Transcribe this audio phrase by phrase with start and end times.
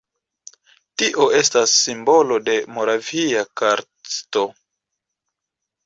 [1.01, 4.49] Tio estas simbolo de Moravia karsto.